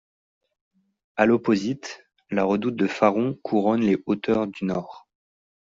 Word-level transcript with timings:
A 1.15 1.27
l'opposite, 1.27 2.07
la 2.31 2.43
redoute 2.43 2.75
de 2.75 2.87
Faron 2.87 3.35
couronne 3.43 3.81
les 3.81 4.01
hauteurs 4.07 4.47
du 4.47 4.65
nord. 4.65 5.07